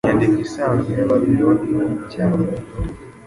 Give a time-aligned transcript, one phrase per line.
[0.03, 2.45] Inyandiko isanzwe ya Babiloninini cyane